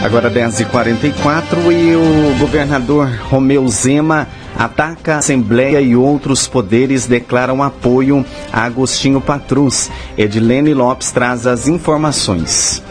Agora 0.03 0.31
10h44 0.31 1.71
e 1.71 1.95
o 1.95 2.39
governador 2.39 3.07
Romeu 3.29 3.69
Zema 3.69 4.27
ataca 4.59 5.17
a 5.17 5.19
Assembleia 5.19 5.81
e 5.81 5.95
outros 5.95 6.49
poderes 6.49 7.07
declaram 7.07 7.63
apoio 7.63 8.25
a 8.51 8.65
Agostinho 8.65 9.21
Patrus. 9.21 9.91
Edilene 10.17 10.73
Lopes 10.73 11.13
traz 11.13 11.47
as 11.47 11.69
informações. 11.69 12.83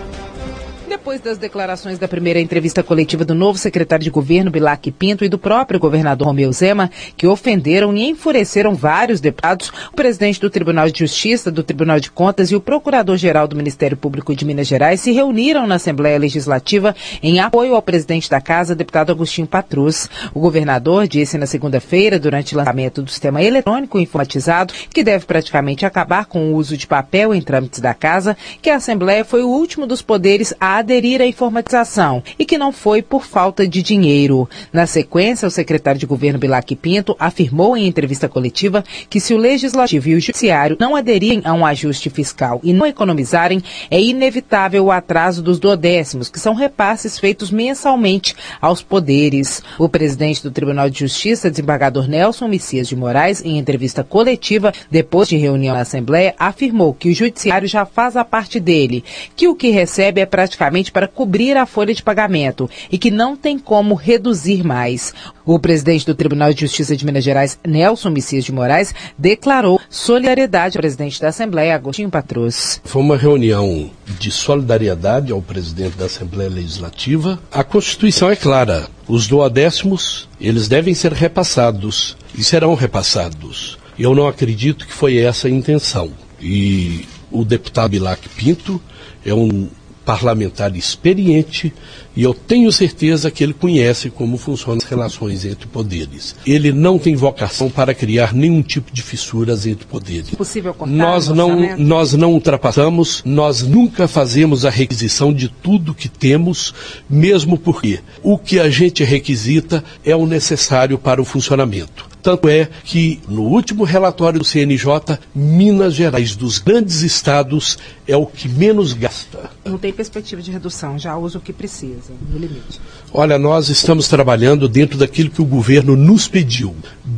Depois 1.01 1.19
das 1.19 1.39
declarações 1.39 1.97
da 1.97 2.07
primeira 2.07 2.39
entrevista 2.39 2.83
coletiva 2.83 3.25
do 3.25 3.33
novo 3.33 3.57
secretário 3.57 4.03
de 4.03 4.11
governo, 4.11 4.51
Bilac 4.51 4.91
Pinto, 4.91 5.25
e 5.25 5.29
do 5.29 5.39
próprio 5.39 5.79
governador 5.79 6.27
Romeu 6.27 6.53
Zema, 6.53 6.91
que 7.17 7.25
ofenderam 7.25 7.97
e 7.97 8.07
enfureceram 8.07 8.75
vários 8.75 9.19
deputados, 9.19 9.73
o 9.91 9.95
presidente 9.95 10.39
do 10.39 10.47
Tribunal 10.47 10.87
de 10.91 10.99
Justiça, 10.99 11.49
do 11.49 11.63
Tribunal 11.63 11.99
de 11.99 12.11
Contas 12.11 12.51
e 12.51 12.55
o 12.55 12.61
procurador-geral 12.61 13.47
do 13.47 13.55
Ministério 13.55 13.97
Público 13.97 14.35
de 14.35 14.45
Minas 14.45 14.67
Gerais 14.67 15.01
se 15.01 15.11
reuniram 15.11 15.65
na 15.65 15.75
Assembleia 15.75 16.19
Legislativa 16.19 16.95
em 17.23 17.39
apoio 17.39 17.73
ao 17.73 17.81
presidente 17.81 18.29
da 18.29 18.39
Casa, 18.39 18.75
deputado 18.75 19.11
Agostinho 19.11 19.47
Patrus. 19.47 20.07
O 20.35 20.39
governador 20.39 21.07
disse 21.07 21.35
na 21.35 21.47
segunda-feira, 21.47 22.19
durante 22.19 22.53
o 22.53 22.57
lançamento 22.59 23.01
do 23.01 23.09
sistema 23.09 23.41
eletrônico 23.41 23.97
informatizado, 23.97 24.71
que 24.93 25.03
deve 25.03 25.25
praticamente 25.25 25.83
acabar 25.83 26.27
com 26.27 26.51
o 26.51 26.55
uso 26.55 26.77
de 26.77 26.85
papel 26.85 27.33
em 27.33 27.41
trâmites 27.41 27.79
da 27.79 27.95
Casa, 27.95 28.37
que 28.61 28.69
a 28.69 28.75
Assembleia 28.75 29.25
foi 29.25 29.41
o 29.41 29.49
último 29.49 29.87
dos 29.87 30.03
poderes 30.03 30.53
a 30.59 30.75
aderir 30.77 30.90
à 30.91 31.25
informatização 31.25 32.23
e 32.37 32.45
que 32.45 32.57
não 32.57 32.71
foi 32.71 33.01
por 33.01 33.25
falta 33.25 33.67
de 33.67 33.81
dinheiro. 33.81 34.49
Na 34.73 34.85
sequência, 34.85 35.47
o 35.47 35.51
secretário 35.51 35.99
de 35.99 36.05
governo 36.05 36.39
Bilac 36.39 36.75
Pinto 36.75 37.15
afirmou 37.19 37.77
em 37.77 37.87
entrevista 37.87 38.27
coletiva 38.27 38.83
que 39.09 39.19
se 39.19 39.33
o 39.33 39.37
legislativo 39.37 40.09
e 40.09 40.15
o 40.15 40.19
judiciário 40.19 40.77
não 40.79 40.95
aderirem 40.95 41.41
a 41.45 41.53
um 41.53 41.65
ajuste 41.65 42.09
fiscal 42.09 42.59
e 42.63 42.73
não 42.73 42.85
economizarem, 42.85 43.61
é 43.89 44.01
inevitável 44.01 44.85
o 44.85 44.91
atraso 44.91 45.41
dos 45.41 45.59
duodécimos, 45.59 46.29
que 46.29 46.39
são 46.39 46.53
repasses 46.53 47.19
feitos 47.19 47.51
mensalmente 47.51 48.35
aos 48.59 48.81
poderes. 48.81 49.61
O 49.77 49.87
presidente 49.87 50.41
do 50.43 50.51
Tribunal 50.51 50.89
de 50.89 50.99
Justiça, 50.99 51.49
desembargador 51.49 52.07
Nelson 52.07 52.47
Messias 52.47 52.87
de 52.87 52.95
Moraes, 52.95 53.43
em 53.45 53.57
entrevista 53.57 54.03
coletiva, 54.03 54.73
depois 54.89 55.27
de 55.27 55.37
reunião 55.37 55.75
na 55.75 55.81
Assembleia, 55.81 56.33
afirmou 56.37 56.93
que 56.93 57.09
o 57.09 57.13
judiciário 57.13 57.67
já 57.67 57.85
faz 57.85 58.15
a 58.15 58.25
parte 58.25 58.59
dele, 58.59 59.03
que 59.35 59.47
o 59.47 59.55
que 59.55 59.69
recebe 59.69 60.21
é 60.21 60.25
praticamente 60.25 60.80
para 60.89 61.07
cobrir 61.07 61.57
a 61.57 61.65
folha 61.65 61.93
de 61.93 62.01
pagamento 62.01 62.69
e 62.89 62.97
que 62.97 63.11
não 63.11 63.35
tem 63.35 63.59
como 63.59 63.93
reduzir 63.93 64.63
mais. 64.63 65.13
O 65.45 65.59
presidente 65.59 66.05
do 66.05 66.15
Tribunal 66.15 66.53
de 66.53 66.61
Justiça 66.61 66.95
de 66.95 67.05
Minas 67.05 67.23
Gerais, 67.23 67.59
Nelson 67.67 68.11
Messias 68.11 68.45
de 68.45 68.53
Moraes, 68.53 68.93
declarou 69.17 69.81
solidariedade 69.89 70.77
ao 70.77 70.81
presidente 70.81 71.19
da 71.19 71.27
Assembleia, 71.27 71.75
Agostinho 71.75 72.09
Patrus. 72.09 72.79
Foi 72.85 73.01
uma 73.01 73.17
reunião 73.17 73.89
de 74.19 74.31
solidariedade 74.31 75.31
ao 75.31 75.41
presidente 75.41 75.97
da 75.97 76.05
Assembleia 76.05 76.49
Legislativa. 76.49 77.39
A 77.51 77.63
Constituição 77.63 78.29
é 78.29 78.35
clara. 78.35 78.87
Os 79.07 79.27
doadécimos, 79.27 80.29
eles 80.39 80.67
devem 80.67 80.93
ser 80.93 81.11
repassados 81.11 82.15
e 82.33 82.43
serão 82.43 82.75
repassados. 82.75 83.77
Eu 83.99 84.15
não 84.15 84.27
acredito 84.27 84.87
que 84.87 84.93
foi 84.93 85.17
essa 85.17 85.47
a 85.47 85.51
intenção. 85.51 86.11
E 86.39 87.05
o 87.29 87.45
deputado 87.45 87.91
Bilac 87.91 88.27
Pinto 88.29 88.81
é 89.25 89.33
um 89.33 89.69
parlamentar 90.05 90.75
experiente 90.75 91.73
e 92.15 92.23
eu 92.23 92.33
tenho 92.33 92.71
certeza 92.71 93.31
que 93.31 93.43
ele 93.43 93.53
conhece 93.53 94.09
como 94.09 94.37
funcionam 94.37 94.79
as 94.79 94.89
relações 94.89 95.45
entre 95.45 95.67
poderes. 95.67 96.35
Ele 96.45 96.71
não 96.73 96.99
tem 96.99 97.15
vocação 97.15 97.69
para 97.69 97.93
criar 97.93 98.33
nenhum 98.33 98.61
tipo 98.61 98.91
de 98.93 99.01
fissuras 99.01 99.65
entre 99.65 99.85
poderes. 99.85 100.31
Possível 100.31 100.73
cortar 100.73 100.93
nós 100.93 101.29
não 101.29 101.77
nós 101.77 102.13
não 102.13 102.33
ultrapassamos, 102.33 103.21
nós 103.23 103.61
nunca 103.61 104.07
fazemos 104.07 104.65
a 104.65 104.69
requisição 104.69 105.31
de 105.31 105.47
tudo 105.47 105.93
que 105.93 106.09
temos, 106.09 106.73
mesmo 107.09 107.57
porque 107.57 107.99
o 108.21 108.37
que 108.37 108.59
a 108.59 108.69
gente 108.69 109.03
requisita 109.03 109.83
é 110.03 110.15
o 110.15 110.25
necessário 110.25 110.97
para 110.97 111.21
o 111.21 111.25
funcionamento. 111.25 112.10
Tanto 112.21 112.47
é 112.47 112.69
que, 112.83 113.19
no 113.27 113.43
último 113.43 113.83
relatório 113.83 114.39
do 114.39 114.45
CNJ, 114.45 115.19
Minas 115.33 115.93
Gerais, 115.95 116.35
dos 116.35 116.59
grandes 116.59 117.01
estados, 117.01 117.77
é 118.07 118.15
o 118.15 118.25
que 118.25 118.47
menos 118.47 118.93
gasta. 118.93 119.49
Não 119.65 119.77
tem 119.77 119.91
perspectiva 119.91 120.41
de 120.41 120.51
redução, 120.51 120.99
já 120.99 121.17
usa 121.17 121.37
o 121.37 121.41
que 121.41 121.53
precisa, 121.53 122.13
no 122.29 122.37
limite. 122.37 122.79
Olha, 123.13 123.37
nós 123.37 123.69
estamos 123.69 124.07
trabalhando 124.07 124.69
dentro 124.69 124.97
daquilo 124.97 125.29
que 125.29 125.41
o 125.41 125.45
governo 125.45 125.95
nos 125.95 126.27
pediu, 126.27 126.75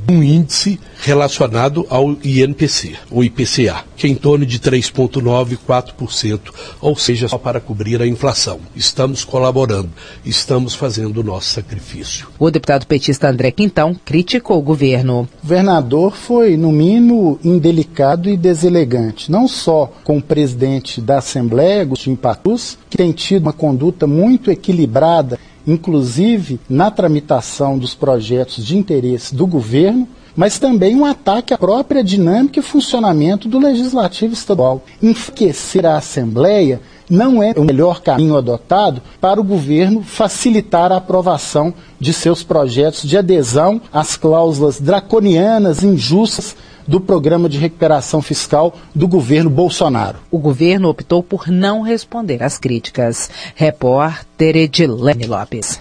um 0.09 0.23
índice 0.23 0.79
relacionado 1.03 1.85
ao 1.89 2.11
INPC, 2.23 2.95
o 3.11 3.23
IPCA, 3.23 3.83
que 3.97 4.07
é 4.07 4.09
em 4.09 4.15
torno 4.15 4.45
de 4.45 4.57
3,9%, 4.57 5.57
4%, 5.67 6.39
ou 6.79 6.95
seja, 6.95 7.27
só 7.27 7.37
para 7.37 7.59
cobrir 7.59 8.01
a 8.01 8.07
inflação. 8.07 8.59
Estamos 8.73 9.25
colaborando, 9.25 9.89
estamos 10.25 10.73
fazendo 10.73 11.17
o 11.17 11.23
nosso 11.23 11.49
sacrifício. 11.49 12.27
O 12.39 12.49
deputado 12.49 12.87
petista 12.87 13.29
André 13.29 13.51
Quintão 13.51 13.93
criticou 14.05 14.57
o 14.57 14.61
governo. 14.61 15.27
O 15.39 15.41
governador 15.41 16.15
foi, 16.15 16.55
no 16.55 16.71
mínimo, 16.71 17.37
indelicado 17.43 18.29
e 18.29 18.37
deselegante, 18.37 19.29
não 19.29 19.45
só 19.45 19.91
com 20.05 20.17
o 20.17 20.21
presidente 20.21 21.01
da 21.01 21.17
Assembleia, 21.17 21.81
Agostinho 21.81 22.15
Patus, 22.15 22.77
que 22.89 22.97
tem 22.97 23.11
tido 23.11 23.43
uma 23.43 23.53
conduta 23.53 24.07
muito 24.07 24.49
equilibrada 24.49 25.37
inclusive 25.65 26.59
na 26.69 26.91
tramitação 26.91 27.77
dos 27.77 27.95
projetos 27.95 28.65
de 28.65 28.77
interesse 28.77 29.33
do 29.33 29.47
governo, 29.47 30.05
mas 30.35 30.59
também 30.59 30.95
um 30.95 31.05
ataque 31.05 31.53
à 31.53 31.57
própria 31.57 32.03
dinâmica 32.03 32.59
e 32.59 32.63
funcionamento 32.63 33.47
do 33.47 33.59
legislativo 33.59 34.33
estadual. 34.33 34.83
Enfraquecer 35.01 35.85
a 35.85 35.97
Assembleia 35.97 36.81
não 37.09 37.43
é 37.43 37.53
o 37.55 37.63
melhor 37.63 38.01
caminho 38.01 38.37
adotado 38.37 39.01
para 39.19 39.39
o 39.39 39.43
governo 39.43 40.01
facilitar 40.01 40.91
a 40.91 40.97
aprovação 40.97 41.73
de 41.99 42.13
seus 42.13 42.43
projetos 42.43 43.03
de 43.03 43.17
adesão 43.17 43.81
às 43.91 44.15
cláusulas 44.15 44.79
draconianas, 44.79 45.83
injustas 45.83 46.55
do 46.87 46.99
programa 46.99 47.47
de 47.47 47.57
recuperação 47.57 48.21
fiscal 48.21 48.73
do 48.93 49.07
governo 49.07 49.49
Bolsonaro. 49.49 50.19
O 50.29 50.37
governo 50.37 50.89
optou 50.89 51.23
por 51.23 51.47
não 51.47 51.81
responder 51.81 52.43
às 52.43 52.57
críticas. 52.57 53.29
Repórter 53.55 54.55
Edilene 54.55 55.25
Lopes. 55.25 55.79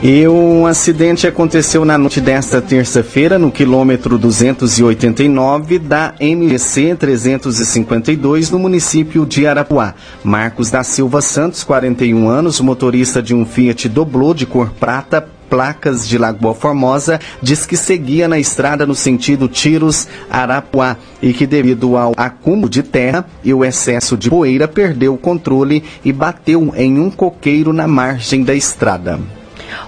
E 0.00 0.28
um 0.28 0.64
acidente 0.64 1.26
aconteceu 1.26 1.84
na 1.84 1.98
noite 1.98 2.20
desta 2.20 2.62
terça-feira 2.62 3.36
no 3.36 3.50
quilômetro 3.50 4.16
289 4.16 5.80
da 5.80 6.14
MGC 6.20 6.94
352 6.94 8.48
no 8.48 8.60
município 8.60 9.26
de 9.26 9.44
Arapuá. 9.44 9.94
Marcos 10.22 10.70
da 10.70 10.84
Silva 10.84 11.20
Santos, 11.20 11.64
41 11.64 12.28
anos, 12.28 12.60
motorista 12.60 13.20
de 13.20 13.34
um 13.34 13.44
Fiat 13.44 13.88
Doblô 13.88 14.32
de 14.32 14.46
cor 14.46 14.70
prata, 14.70 15.20
placas 15.50 16.06
de 16.06 16.16
Lagoa 16.16 16.54
Formosa, 16.54 17.18
diz 17.42 17.66
que 17.66 17.76
seguia 17.76 18.28
na 18.28 18.38
estrada 18.38 18.86
no 18.86 18.94
sentido 18.94 19.48
Tiros-Arapuá 19.48 20.96
e 21.20 21.32
que, 21.32 21.44
devido 21.44 21.96
ao 21.96 22.12
acúmulo 22.16 22.68
de 22.68 22.84
terra 22.84 23.26
e 23.42 23.52
o 23.52 23.64
excesso 23.64 24.16
de 24.16 24.30
poeira, 24.30 24.68
perdeu 24.68 25.14
o 25.14 25.18
controle 25.18 25.82
e 26.04 26.12
bateu 26.12 26.72
em 26.76 27.00
um 27.00 27.10
coqueiro 27.10 27.72
na 27.72 27.88
margem 27.88 28.44
da 28.44 28.54
estrada. 28.54 29.18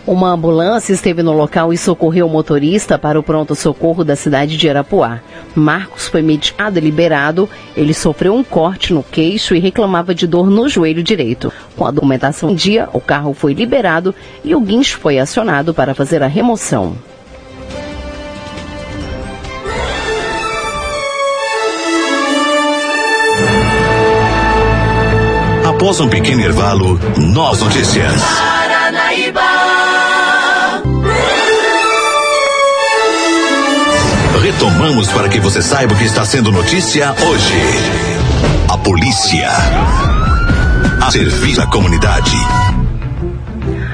Uma 0.07 0.33
ambulância 0.33 0.93
esteve 0.93 1.23
no 1.23 1.33
local 1.33 1.73
e 1.73 1.79
socorreu 1.79 2.27
o 2.27 2.31
motorista 2.31 2.99
para 2.99 3.19
o 3.19 3.23
pronto-socorro 3.23 4.05
da 4.05 4.17
cidade 4.17 4.57
de 4.57 4.69
Arapuá. 4.69 5.21
Marcos 5.55 6.09
foi 6.09 6.23
medicado 6.23 6.79
e 6.79 6.81
liberado. 6.81 7.49
Ele 7.77 7.95
sofreu 7.95 8.35
um 8.35 8.43
corte 8.45 8.93
no 8.93 9.03
queixo 9.03 9.55
e 9.55 9.59
reclamava 9.59 10.15
de 10.15 10.27
dor 10.27 10.51
no 10.51 10.69
joelho 10.69 11.03
direito. 11.03 11.53
Com 11.77 11.87
a 11.87 11.91
documentação 11.91 12.51
em 12.51 12.55
dia, 12.55 12.89
o 12.93 13.01
carro 13.01 13.35
foi 13.35 13.53
liberado 13.53 14.15
e 14.45 14.55
o 14.55 14.61
guincho 14.61 14.99
foi 14.99 15.19
acionado 15.19 15.73
para 15.75 15.95
fazer 15.95 16.23
a 16.23 16.27
remoção. 16.27 16.97
Após 25.81 25.99
um 25.99 26.09
pequeno 26.09 26.41
intervalo, 26.41 27.01
nós 27.17 27.63
notícias. 27.63 28.50
Retomamos 34.52 35.09
para 35.12 35.28
que 35.28 35.38
você 35.38 35.62
saiba 35.62 35.95
o 35.95 35.97
que 35.97 36.02
está 36.02 36.25
sendo 36.25 36.50
notícia 36.50 37.14
hoje. 37.25 37.54
A 38.69 38.76
polícia. 38.78 39.49
A 41.00 41.09
serviço 41.09 41.61
da 41.61 41.69
comunidade. 41.69 42.37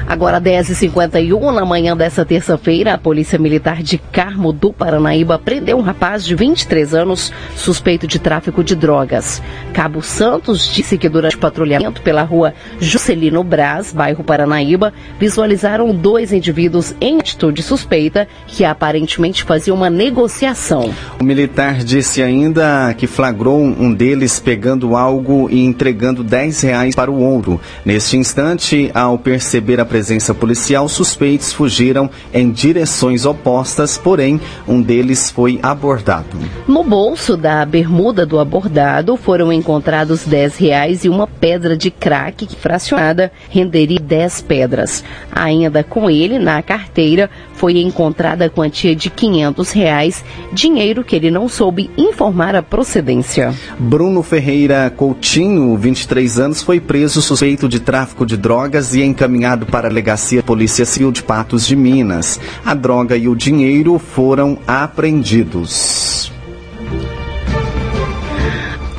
Agora 0.07 0.39
10h51, 0.39 1.53
na 1.53 1.65
manhã 1.65 1.95
dessa 1.95 2.23
terça-feira, 2.23 2.93
a 2.93 2.97
Polícia 2.97 3.37
Militar 3.37 3.83
de 3.83 3.97
Carmo 3.97 4.53
do 4.53 4.71
Paranaíba 4.71 5.37
prendeu 5.37 5.77
um 5.77 5.81
rapaz 5.81 6.25
de 6.25 6.33
23 6.33 6.93
anos 6.93 7.33
suspeito 7.57 8.07
de 8.07 8.17
tráfico 8.17 8.63
de 8.63 8.73
drogas. 8.73 9.41
Cabo 9.73 10.01
Santos 10.01 10.73
disse 10.73 10.97
que 10.97 11.09
durante 11.09 11.35
o 11.35 11.39
patrulhamento 11.39 12.01
pela 12.01 12.23
rua 12.23 12.53
Juscelino 12.79 13.43
Braz, 13.43 13.91
bairro 13.91 14.23
Paranaíba, 14.23 14.93
visualizaram 15.19 15.93
dois 15.93 16.31
indivíduos 16.31 16.95
em 17.01 17.19
atitude 17.19 17.61
suspeita 17.61 18.29
que 18.47 18.63
aparentemente 18.63 19.43
faziam 19.43 19.75
uma 19.75 19.89
negociação. 19.89 20.89
O 21.19 21.23
militar 21.23 21.83
disse 21.83 22.23
ainda 22.23 22.93
que 22.93 23.07
flagrou 23.07 23.59
um 23.59 23.93
deles 23.93 24.39
pegando 24.39 24.95
algo 24.95 25.49
e 25.51 25.65
entregando 25.65 26.23
10 26.23 26.61
reais 26.61 26.95
para 26.95 27.11
o 27.11 27.21
ouro. 27.21 27.59
Neste 27.83 28.15
instante, 28.15 28.89
ao 28.93 29.19
perceber 29.19 29.81
a 29.81 29.85
presença 29.85 29.96
policial, 30.33 30.87
suspeitos 30.87 31.51
fugiram 31.51 32.09
em 32.33 32.51
direções 32.51 33.25
opostas, 33.25 33.97
porém, 33.97 34.39
um 34.67 34.81
deles 34.81 35.29
foi 35.29 35.59
abordado. 35.61 36.37
No 36.67 36.83
bolso 36.83 37.35
da 37.35 37.65
bermuda 37.65 38.25
do 38.25 38.39
abordado 38.39 39.17
foram 39.17 39.51
encontrados 39.51 40.25
10 40.25 40.57
reais 40.57 41.03
e 41.03 41.09
uma 41.09 41.27
pedra 41.27 41.75
de 41.75 41.89
crack 41.89 42.45
que 42.45 42.55
fracionada 42.55 43.31
renderia 43.49 43.99
10 43.99 44.41
pedras. 44.41 45.03
Ainda 45.31 45.83
com 45.83 46.09
ele, 46.09 46.39
na 46.39 46.61
carteira, 46.61 47.29
foi 47.53 47.79
encontrada 47.79 48.45
a 48.45 48.49
quantia 48.49 48.95
de 48.95 49.09
500 49.09 49.71
reais, 49.71 50.23
dinheiro 50.53 51.03
que 51.03 51.15
ele 51.15 51.31
não 51.31 51.49
soube 51.49 51.89
informar 51.97 52.55
a 52.55 52.61
procedência. 52.61 53.53
Bruno 53.79 54.21
Ferreira 54.21 54.91
Coutinho, 54.95 55.75
23 55.75 56.39
anos, 56.39 56.61
foi 56.61 56.79
preso 56.79 57.21
suspeito 57.21 57.67
de 57.67 57.79
tráfico 57.79 58.25
de 58.25 58.37
drogas 58.37 58.93
e 58.93 59.01
encaminhado 59.01 59.65
para 59.65 59.86
a 59.87 60.43
Polícia 60.43 60.85
Civil 60.85 61.11
de 61.11 61.23
Patos 61.23 61.65
de 61.65 61.75
Minas. 61.75 62.39
A 62.65 62.73
droga 62.73 63.15
e 63.15 63.27
o 63.27 63.35
dinheiro 63.35 63.97
foram 63.97 64.57
apreendidos. 64.67 66.31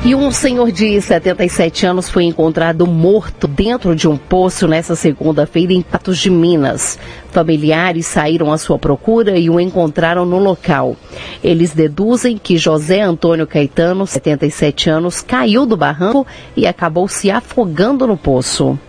E 0.03 0.15
um 0.15 0.31
senhor 0.31 0.71
de 0.71 0.99
77 0.99 1.85
anos 1.85 2.09
foi 2.09 2.23
encontrado 2.23 2.87
morto 2.87 3.47
dentro 3.47 3.93
de 3.95 4.07
um 4.07 4.17
poço 4.17 4.67
nessa 4.67 4.95
segunda-feira 4.95 5.73
em 5.73 5.81
Patos 5.81 6.17
de 6.17 6.31
Minas. 6.31 6.97
Familiares 7.31 8.07
saíram 8.07 8.51
à 8.51 8.57
sua 8.57 8.79
procura 8.79 9.37
e 9.37 9.49
o 9.49 9.59
encontraram 9.59 10.25
no 10.25 10.39
local. 10.39 10.95
Eles 11.43 11.73
deduzem 11.73 12.37
que 12.37 12.57
José 12.57 13.01
Antônio 13.01 13.45
Caetano, 13.45 14.07
77 14.07 14.89
anos, 14.89 15.21
caiu 15.21 15.65
do 15.65 15.77
barranco 15.77 16.25
e 16.55 16.65
acabou 16.65 17.07
se 17.07 17.29
afogando 17.29 18.07
no 18.07 18.17
poço. 18.17 18.79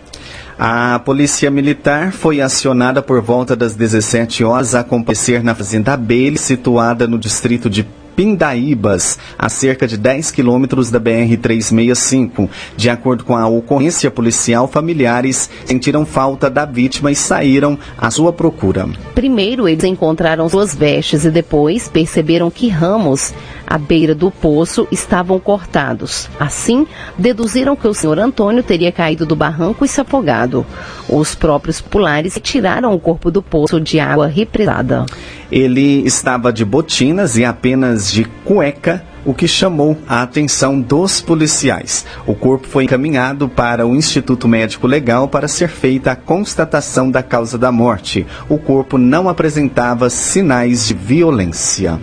A 0.63 0.99
polícia 0.99 1.51
militar 1.51 2.13
foi 2.13 2.43
acionada 2.43 3.01
por 3.01 3.23
volta 3.23 3.57
das 3.57 3.75
17 3.75 4.45
horas 4.45 4.75
a 4.75 4.85
comparecer 4.85 5.43
na 5.43 5.55
fazenda 5.55 5.95
Abelha, 5.95 6.37
situada 6.37 7.09
no 7.09 7.19
distrito 7.19 7.71
de 7.71 7.83
Pindaíbas, 8.15 9.19
a 9.39 9.49
cerca 9.49 9.89
de 9.89 9.97
10 9.97 10.31
quilômetros 10.31 10.91
da 10.91 11.01
BR-365. 11.01 12.51
De 12.77 12.91
acordo 12.91 13.25
com 13.25 13.35
a 13.35 13.49
ocorrência 13.49 14.11
policial, 14.11 14.69
familiares 14.69 15.49
sentiram 15.65 16.05
falta 16.05 16.51
da 16.51 16.67
vítima 16.67 17.11
e 17.11 17.17
saíram 17.17 17.79
à 17.97 18.11
sua 18.11 18.31
procura. 18.31 18.87
Primeiro, 19.15 19.67
eles 19.67 19.85
encontraram 19.85 20.47
suas 20.51 20.75
vestes 20.75 21.25
e 21.25 21.31
depois 21.31 21.89
perceberam 21.89 22.51
que 22.51 22.69
ramos 22.69 23.33
à 23.71 23.79
beira 23.79 24.17
do 24.17 24.33
poço 24.33 24.89
estavam 24.91 25.39
cortados. 25.39 26.29
Assim, 26.41 26.85
deduziram 27.17 27.77
que 27.77 27.87
o 27.87 27.95
senhor 27.95 28.19
Antônio 28.19 28.65
teria 28.65 28.91
caído 28.91 29.25
do 29.25 29.37
barranco 29.37 29.85
e 29.85 29.89
se 29.89 30.01
afogado. 30.01 30.67
Os 31.09 31.37
próprios 31.37 31.81
pulares 31.81 32.37
tiraram 32.43 32.93
o 32.93 32.99
corpo 32.99 33.31
do 33.31 33.41
poço 33.41 33.81
de 33.81 34.01
água 34.01 34.27
represada. 34.27 35.07
Ele 35.53 36.05
estava 36.05 36.53
de 36.53 36.65
botinas 36.65 37.37
e 37.37 37.45
apenas 37.45 38.11
de 38.11 38.25
cueca, 38.45 39.05
o 39.25 39.35
que 39.35 39.47
chamou 39.47 39.97
a 40.09 40.23
atenção 40.23 40.81
dos 40.81 41.21
policiais. 41.21 42.07
O 42.27 42.35
corpo 42.35 42.67
foi 42.67 42.85
encaminhado 42.85 43.49
para 43.49 43.87
o 43.87 43.95
Instituto 43.95 44.49
Médico 44.49 44.87
Legal 44.87 45.29
para 45.29 45.47
ser 45.47 45.69
feita 45.69 46.11
a 46.11 46.17
constatação 46.17 47.11
da 47.11 47.23
causa 47.23 47.57
da 47.59 47.71
morte. 47.71 48.27
O 48.49 48.59
corpo 48.59 48.99
não 48.99 49.29
apresentava 49.29 50.11
sinais 50.11 50.89
de 50.89 50.95
violência. 50.95 52.01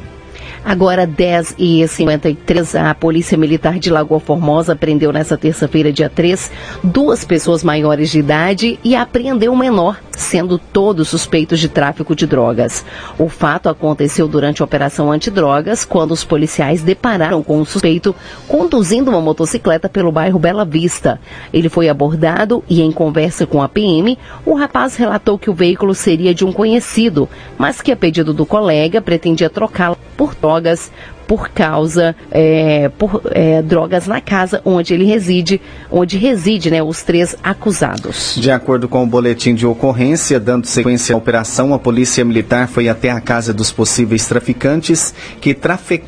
Agora, 0.67 1.07
10 1.07 1.55
e 1.57 1.87
53 1.87 2.75
a 2.75 2.93
Polícia 2.93 3.37
Militar 3.37 3.79
de 3.79 3.89
Lagoa 3.89 4.19
Formosa 4.19 4.75
prendeu 4.75 5.13
nesta 5.13 5.37
terça-feira, 5.37 5.93
dia 5.93 6.09
3, 6.09 6.51
duas 6.83 7.23
pessoas 7.23 7.63
maiores 7.63 8.11
de 8.11 8.19
idade 8.19 8.77
e 8.83 8.93
apreendeu 8.93 9.53
um 9.53 9.57
menor, 9.57 9.97
sendo 10.11 10.57
todos 10.57 11.07
suspeitos 11.07 11.61
de 11.61 11.69
tráfico 11.69 12.13
de 12.13 12.27
drogas. 12.27 12.83
O 13.17 13.29
fato 13.29 13.69
aconteceu 13.69 14.27
durante 14.27 14.61
a 14.61 14.65
Operação 14.65 15.09
Antidrogas, 15.09 15.85
quando 15.85 16.11
os 16.11 16.25
policiais 16.25 16.83
depararam 16.83 17.41
com 17.41 17.61
um 17.61 17.65
suspeito 17.65 18.13
conduzindo 18.45 19.09
uma 19.09 19.21
motocicleta 19.21 19.87
pelo 19.87 20.11
bairro 20.11 20.37
Bela 20.37 20.65
Vista. 20.65 21.17
Ele 21.53 21.69
foi 21.69 21.87
abordado 21.87 22.61
e, 22.69 22.81
em 22.81 22.91
conversa 22.91 23.47
com 23.47 23.61
a 23.61 23.69
PM, 23.69 24.17
o 24.45 24.53
rapaz 24.53 24.97
relatou 24.97 25.39
que 25.39 25.49
o 25.49 25.53
veículo 25.53 25.95
seria 25.95 26.35
de 26.35 26.43
um 26.43 26.51
conhecido, 26.51 27.29
mas 27.57 27.81
que, 27.81 27.93
a 27.93 27.95
pedido 27.95 28.33
do 28.33 28.45
colega, 28.45 29.01
pretendia 29.01 29.49
trocá-lo 29.49 29.97
por 30.17 30.35
drogas 30.35 30.56
drogas 30.57 30.91
por 31.27 31.49
causa 31.49 32.15
é, 32.31 32.89
por 32.97 33.21
é, 33.31 33.61
drogas 33.61 34.07
na 34.07 34.21
casa 34.21 34.61
onde 34.63 34.93
ele 34.93 35.03
reside, 35.03 35.61
onde 35.91 36.17
reside, 36.17 36.71
né, 36.71 36.81
os 36.81 37.03
três 37.03 37.35
acusados. 37.43 38.37
De 38.39 38.49
acordo 38.49 38.87
com 38.87 39.03
o 39.03 39.07
boletim 39.07 39.53
de 39.53 39.65
ocorrência, 39.65 40.39
dando 40.39 40.65
sequência 40.65 41.13
à 41.13 41.17
operação, 41.17 41.73
a 41.73 41.79
polícia 41.79 42.23
militar 42.23 42.67
foi 42.67 42.87
até 42.87 43.09
a 43.09 43.19
casa 43.19 43.53
dos 43.53 43.71
possíveis 43.71 44.25
traficantes 44.25 45.13
que 45.41 45.55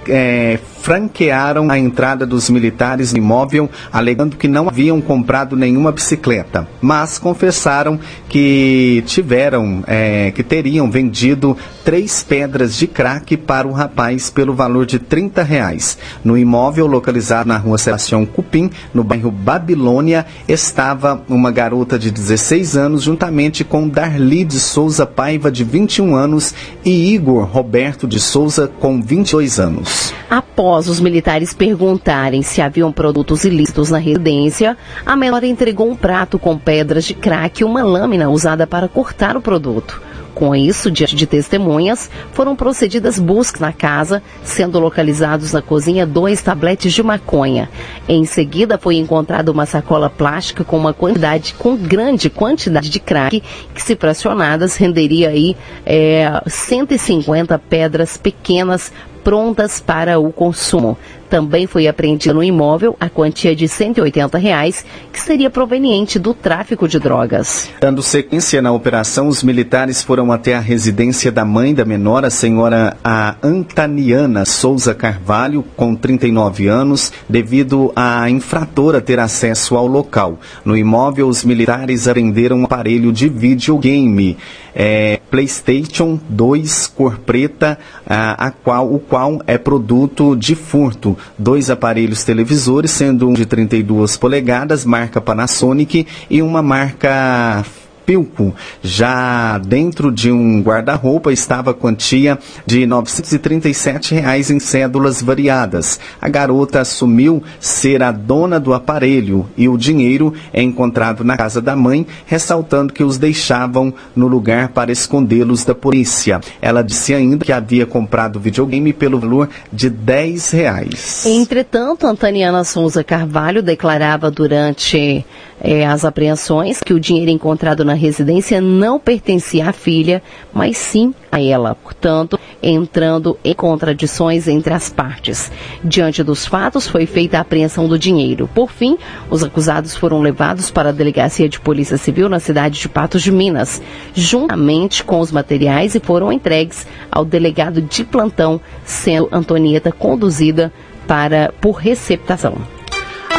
é, 0.08 0.60
franquearam 0.82 1.70
a 1.70 1.78
entrada 1.78 2.26
dos 2.26 2.50
militares 2.50 3.12
no 3.12 3.20
imóvel, 3.20 3.70
alegando 3.92 4.38
que 4.38 4.48
não 4.48 4.70
haviam 4.70 5.02
comprado 5.02 5.56
nenhuma 5.56 5.92
bicicleta, 5.92 6.68
mas 6.82 7.20
confessaram 7.20 8.00
que 8.30 9.04
tiveram, 9.06 9.84
é, 9.86 10.32
que 10.32 10.44
teriam 10.44 10.90
vendido 10.90 11.58
três 11.84 12.24
pedras 12.24 12.76
de 12.76 12.88
crack 12.88 13.36
para 13.38 13.68
o 13.68 13.72
rapaz 13.72 14.30
pelo 14.30 14.54
valor 14.54 14.86
de 14.86 15.00
30 15.10 15.44
reais. 15.44 15.98
No 16.24 16.38
imóvel 16.38 16.86
localizado 16.86 17.50
na 17.50 17.58
rua 17.58 17.78
Sebastião 17.78 18.26
Cupim, 18.26 18.70
no 18.94 19.04
bairro 19.04 19.32
Babilônia, 19.32 20.26
estava 20.48 21.22
uma 21.28 21.52
garota 21.52 21.98
de 21.98 22.12
16 22.12 22.78
anos, 22.78 23.04
juntamente 23.04 23.64
com 23.64 23.90
Darli 23.90 24.46
de 24.46 24.60
Souza 24.60 25.06
Paiva, 25.06 25.52
de 25.52 25.64
21 25.64 26.16
anos, 26.16 26.54
e 26.86 27.14
Igor 27.14 27.46
Roberto 27.46 28.08
de 28.08 28.20
Souza, 28.20 28.72
com 28.80 29.02
22 29.02 29.60
anos. 29.60 30.14
Após 30.30 30.88
os 30.88 31.00
militares 31.00 31.54
perguntarem 31.54 32.44
se 32.44 32.62
haviam 32.62 32.92
produtos 32.92 33.44
ilícitos 33.44 33.90
na 33.90 33.98
residência, 33.98 34.78
a 35.06 35.16
menor 35.16 35.44
entregou 35.44 35.90
um 35.90 35.96
prato 35.96 36.38
com 36.38 36.58
pedras 36.58 37.06
de 37.06 37.16
crack 37.16 37.62
e 37.62 37.66
uma 37.66 37.82
lâmina 37.82 38.30
usada 38.30 38.68
para 38.68 38.88
cortar 38.88 39.36
o 39.36 39.42
produto. 39.42 40.09
Com 40.34 40.56
isso, 40.56 40.90
diante 40.90 41.16
de 41.16 41.26
testemunhas, 41.26 42.10
foram 42.32 42.56
procedidas 42.56 43.20
buscas 43.20 43.60
na 43.60 43.74
casa, 43.74 44.22
sendo 44.44 44.80
localizados 44.80 45.52
na 45.52 45.62
cozinha 45.62 46.06
dois 46.06 46.42
tabletes 46.42 46.94
de 46.94 47.04
maconha. 47.04 47.70
Em 48.08 48.26
seguida, 48.26 48.78
foi 48.78 48.96
encontrada 48.96 49.52
uma 49.52 49.66
sacola 49.66 50.10
plástica 50.10 50.64
com 50.64 50.78
uma 50.78 50.94
quantidade, 50.94 51.54
com 51.54 51.76
grande 51.76 52.30
quantidade 52.30 52.90
de 52.90 53.00
crack, 53.00 53.44
que 53.74 53.82
se 53.82 53.96
fracionadas 53.96 54.76
renderia 54.78 55.30
aí 55.30 55.56
é, 55.86 56.42
150 56.48 57.58
pedras 57.60 58.18
pequenas 58.18 58.92
prontas 59.24 59.80
para 59.80 60.20
o 60.20 60.32
consumo. 60.32 60.98
Também 61.30 61.68
foi 61.68 61.88
apreendida 61.88 62.34
no 62.34 62.44
imóvel 62.44 62.98
a 63.00 63.10
quantia 63.10 63.56
de 63.56 63.68
180 63.68 64.38
reais, 64.38 64.86
que 65.14 65.20
seria 65.20 65.50
proveniente 65.50 66.18
do 66.18 66.34
tráfico 66.34 66.88
de 66.88 67.00
drogas. 67.00 67.70
Dando 67.80 68.02
sequência 68.02 68.62
na 68.62 68.72
operação, 68.72 69.28
os 69.28 69.44
militares 69.44 70.02
foram 70.02 70.32
até 70.32 70.56
a 70.56 70.60
residência 70.60 71.32
da 71.32 71.46
mãe 71.46 71.74
da 71.74 71.86
menor, 71.86 72.26
a 72.26 72.30
senhora 72.30 72.98
a 73.04 73.36
Antaniana 73.44 74.44
Souza 74.46 74.96
Carvalho, 74.96 75.64
com 75.76 75.96
39 75.96 76.68
anos, 76.68 77.12
devido 77.28 77.92
à 77.96 78.30
infratora 78.30 79.02
ter 79.02 79.20
acesso 79.20 79.76
ao 79.76 79.86
local. 79.86 80.40
No 80.66 80.76
imóvel, 80.76 81.28
os 81.28 81.44
militares 81.44 82.08
apreenderam 82.08 82.60
um 82.60 82.66
aparelho 82.66 83.12
de 83.12 83.30
videogame 83.30 84.38
é, 84.76 85.20
PlayStation 85.30 86.20
2 86.30 86.88
cor 86.88 87.20
preta, 87.20 87.78
a, 88.06 88.48
a, 88.48 88.52
qual, 88.52 88.94
o 88.94 89.00
qual 89.00 89.42
é 89.46 89.58
produto 89.58 90.36
de 90.36 90.56
furto. 90.56 91.18
Dois 91.38 91.70
aparelhos 91.70 92.24
televisores, 92.24 92.92
sendo 92.92 93.28
um 93.28 93.34
de 93.34 93.46
32 93.46 94.18
polegadas, 94.18 94.86
marca 94.86 95.22
Panasonic, 95.22 96.06
e 96.30 96.42
uma 96.42 96.62
marca 96.62 97.66
Pilco. 98.10 98.56
Já 98.82 99.60
dentro 99.60 100.12
de 100.12 100.32
um 100.32 100.64
guarda-roupa 100.64 101.32
estava 101.32 101.70
a 101.70 101.74
quantia 101.76 102.40
de 102.66 102.88
937 102.88 104.16
reais 104.16 104.50
em 104.50 104.60
cédulas 104.60 105.22
variadas. 105.22 106.00
A 106.20 106.28
garota 106.28 106.82
assumiu 106.82 107.44
ser 107.60 108.02
a 108.02 108.12
dona 108.12 108.60
do 108.60 108.74
aparelho 108.74 109.48
e 109.56 109.70
o 109.70 109.78
dinheiro 109.78 110.34
é 110.52 110.64
encontrado 110.64 111.24
na 111.24 111.38
casa 111.38 111.62
da 111.62 111.76
mãe, 111.76 112.08
ressaltando 112.26 112.94
que 112.94 113.04
os 113.04 113.20
deixavam 113.20 113.94
no 114.16 114.28
lugar 114.28 114.70
para 114.70 114.92
escondê-los 114.92 115.64
da 115.64 115.76
polícia. 115.76 116.42
Ela 116.60 116.82
disse 116.82 117.14
ainda 117.14 117.46
que 117.46 117.52
havia 117.52 117.86
comprado 117.86 118.38
o 118.38 118.40
videogame 118.40 118.92
pelo 118.92 119.20
valor 119.20 119.50
de 119.72 119.88
10 119.88 120.50
reais. 120.50 121.28
Entretanto, 121.28 122.08
Antaniana 122.08 122.64
Souza 122.64 123.04
Carvalho 123.04 123.62
declarava 123.62 124.32
durante 124.32 125.24
é, 125.62 125.86
as 125.86 126.06
apreensões 126.06 126.80
que 126.82 126.94
o 126.94 127.00
dinheiro 127.00 127.30
encontrado 127.30 127.84
na 127.84 127.99
residência 128.00 128.60
não 128.60 128.98
pertencia 128.98 129.70
à 129.70 129.74
filha, 129.74 130.24
mas 130.54 130.78
sim 130.78 131.14
a 131.32 131.42
ela, 131.42 131.76
portanto, 131.76 132.40
entrando 132.64 133.38
em 133.44 133.54
contradições 133.54 134.48
entre 134.48 134.74
as 134.74 134.90
partes. 134.90 135.52
Diante 135.84 136.24
dos 136.24 136.46
fatos, 136.46 136.88
foi 136.88 137.06
feita 137.06 137.38
a 137.38 137.42
apreensão 137.42 137.88
do 137.88 138.00
dinheiro. 138.00 138.50
Por 138.54 138.72
fim, 138.72 138.98
os 139.30 139.44
acusados 139.44 139.96
foram 139.96 140.22
levados 140.22 140.72
para 140.72 140.90
a 140.90 140.94
Delegacia 140.94 141.48
de 141.48 141.60
Polícia 141.60 141.98
Civil 141.98 142.28
na 142.28 142.40
cidade 142.40 142.80
de 142.80 142.90
Patos 142.90 143.22
de 143.22 143.32
Minas, 143.32 143.82
juntamente 144.14 145.04
com 145.04 145.20
os 145.20 145.32
materiais 145.32 145.94
e 145.94 146.00
foram 146.00 146.32
entregues 146.32 146.88
ao 147.12 147.24
delegado 147.24 147.82
de 147.82 148.04
plantão, 148.04 148.60
sendo 148.84 149.30
Antonieta 149.32 149.92
conduzida 149.92 150.74
para 151.08 151.54
por 151.60 151.74
receptação. 151.74 152.79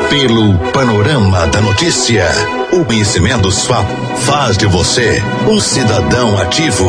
pelo 0.09 0.57
panorama 0.73 1.47
da 1.49 1.61
notícia. 1.61 2.25
O 2.73 2.83
conhecimento 2.85 3.43
dos 3.43 3.67
fatos 3.67 3.95
faz 4.25 4.57
de 4.57 4.65
você 4.67 5.23
um 5.47 5.61
cidadão 5.61 6.39
ativo. 6.39 6.87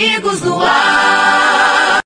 comigo. 0.00 0.29